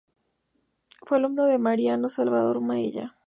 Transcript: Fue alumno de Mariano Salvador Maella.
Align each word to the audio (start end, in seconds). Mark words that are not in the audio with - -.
Fue 1.05 1.17
alumno 1.17 1.45
de 1.45 1.59
Mariano 1.59 2.09
Salvador 2.09 2.59
Maella. 2.59 3.15